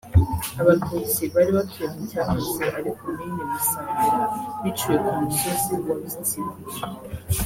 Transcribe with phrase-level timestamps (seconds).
[0.61, 4.19] Abatutsi bari batuye mu cyahoze ari Komini Musambira
[4.61, 6.53] biciwe ku musozi wa Bitsibo